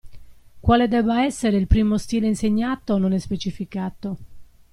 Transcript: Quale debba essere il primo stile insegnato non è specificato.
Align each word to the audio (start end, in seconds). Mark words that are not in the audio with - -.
Quale 0.59 0.87
debba 0.87 1.23
essere 1.25 1.57
il 1.57 1.67
primo 1.67 1.99
stile 1.99 2.25
insegnato 2.25 2.97
non 2.97 3.13
è 3.13 3.19
specificato. 3.19 4.17